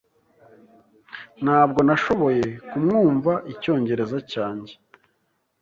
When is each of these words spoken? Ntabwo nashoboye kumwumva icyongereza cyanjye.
Ntabwo 1.43 1.79
nashoboye 1.87 2.43
kumwumva 2.67 3.33
icyongereza 3.53 4.17
cyanjye. 4.31 4.73